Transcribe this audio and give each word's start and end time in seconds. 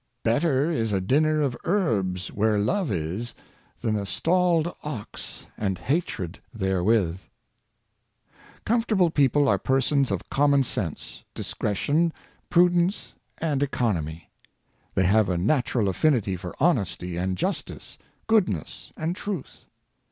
''Better 0.23 0.71
is 0.71 0.91
a 0.91 0.99
dinner 0.99 1.43
of 1.43 1.55
herbs 1.63 2.29
where 2.29 2.57
love 2.57 2.89
is, 2.89 3.35
than 3.81 3.95
a 3.95 4.07
stalled 4.07 4.75
ox 4.81 5.45
and 5.59 5.77
hatred 5.77 6.39
therewith." 6.51 7.19
Comfortable 8.65 9.11
people 9.11 9.47
are 9.47 9.59
persons 9.59 10.09
of 10.09 10.27
common 10.31 10.63
sense, 10.63 11.23
discretion, 11.35 12.11
prudence, 12.49 13.13
and 13.37 13.61
economy. 13.61 14.31
They 14.95 15.03
have 15.05 15.29
a 15.29 15.37
natu 15.37 15.75
ral 15.75 15.87
affinity 15.87 16.35
for 16.35 16.55
honesty 16.59 17.15
and 17.15 17.37
justice, 17.37 17.99
goodness 18.25 18.91
and 18.97 19.15
truth. 19.15 19.65